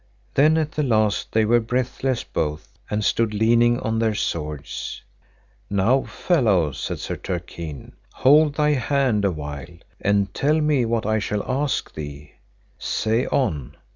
Then 0.33 0.57
at 0.57 0.71
the 0.71 0.81
last 0.81 1.31
they 1.31 1.45
were 1.45 1.59
breathless 1.59 2.23
both, 2.23 2.73
and 2.89 3.05
stood 3.05 3.35
leaning 3.35 3.79
on 3.81 3.99
their 3.99 4.15
swords. 4.15 5.03
Now 5.69 6.05
fellow, 6.05 6.71
said 6.71 6.97
Sir 6.97 7.15
Turquine, 7.17 7.91
hold 8.11 8.55
thy 8.55 8.71
hand 8.71 9.25
a 9.25 9.31
while, 9.31 9.77
and 9.99 10.33
tell 10.33 10.59
me 10.59 10.85
what 10.85 11.05
I 11.05 11.19
shall 11.19 11.43
ask 11.47 11.93
thee. 11.93 12.31
Say 12.79 13.27
on. 13.27 13.77